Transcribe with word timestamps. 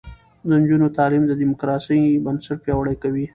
د 0.47 0.47
نجونو 0.61 0.87
تعلیم 0.97 1.23
د 1.27 1.31
دیموکراسۍ 1.41 2.01
بنسټ 2.25 2.57
پیاوړی 2.65 2.95
کوي. 3.03 3.25